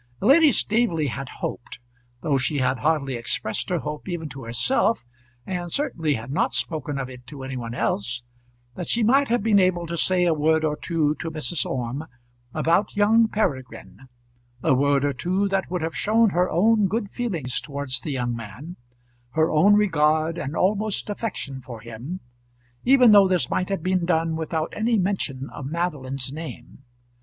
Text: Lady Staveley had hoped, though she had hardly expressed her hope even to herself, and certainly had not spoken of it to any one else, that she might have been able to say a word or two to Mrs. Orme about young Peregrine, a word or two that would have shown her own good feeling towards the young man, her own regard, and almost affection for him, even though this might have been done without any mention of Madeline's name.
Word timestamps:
Lady 0.21 0.51
Staveley 0.51 1.05
had 1.09 1.29
hoped, 1.29 1.79
though 2.21 2.39
she 2.39 2.57
had 2.57 2.79
hardly 2.79 3.13
expressed 3.13 3.69
her 3.69 3.77
hope 3.77 4.09
even 4.09 4.27
to 4.29 4.43
herself, 4.45 5.05
and 5.45 5.71
certainly 5.71 6.15
had 6.15 6.31
not 6.31 6.55
spoken 6.55 6.97
of 6.97 7.07
it 7.07 7.27
to 7.27 7.43
any 7.43 7.55
one 7.55 7.75
else, 7.75 8.23
that 8.73 8.87
she 8.87 9.03
might 9.03 9.27
have 9.27 9.43
been 9.43 9.59
able 9.59 9.85
to 9.85 9.95
say 9.95 10.25
a 10.25 10.33
word 10.33 10.65
or 10.65 10.75
two 10.75 11.13
to 11.19 11.29
Mrs. 11.29 11.67
Orme 11.67 12.05
about 12.51 12.95
young 12.95 13.27
Peregrine, 13.27 14.07
a 14.63 14.73
word 14.73 15.05
or 15.05 15.13
two 15.13 15.47
that 15.49 15.69
would 15.69 15.83
have 15.83 15.95
shown 15.95 16.31
her 16.31 16.49
own 16.49 16.87
good 16.87 17.11
feeling 17.11 17.45
towards 17.61 18.01
the 18.01 18.09
young 18.11 18.35
man, 18.35 18.77
her 19.33 19.51
own 19.51 19.75
regard, 19.75 20.39
and 20.39 20.55
almost 20.55 21.11
affection 21.11 21.61
for 21.61 21.79
him, 21.79 22.21
even 22.83 23.11
though 23.11 23.27
this 23.27 23.51
might 23.51 23.69
have 23.69 23.83
been 23.83 24.07
done 24.07 24.35
without 24.35 24.73
any 24.75 24.97
mention 24.97 25.47
of 25.53 25.67
Madeline's 25.67 26.33
name. 26.33 26.85